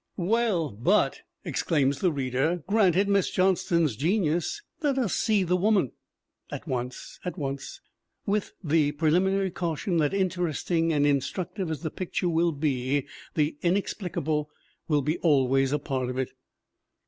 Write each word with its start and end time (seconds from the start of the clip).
Well, 0.17 0.71
but! 0.71 1.21
exclaims 1.45 1.99
the 1.99 2.11
reader, 2.11 2.63
granted 2.65 3.07
Miss 3.07 3.29
John 3.29 3.55
ston's 3.55 3.95
genius, 3.95 4.63
let 4.81 4.97
us 4.97 5.13
see 5.13 5.43
the 5.43 5.55
woman! 5.55 5.91
At 6.51 6.67
once, 6.67 7.19
at 7.23 7.37
once! 7.37 7.81
with 8.25 8.53
the 8.63 8.93
preliminary 8.93 9.51
caution 9.51 9.97
that 9.97 10.11
interesting 10.15 10.91
and 10.91 11.05
in 11.05 11.19
structive 11.19 11.69
as 11.69 11.83
the 11.83 11.91
picture 11.91 12.29
will 12.29 12.51
be 12.51 13.05
the 13.35 13.57
inexplicable 13.61 14.49
will 14.87 15.03
be 15.03 15.19
always 15.19 15.71
a 15.71 15.77
part 15.77 16.09
of 16.09 16.17
it. 16.17 16.31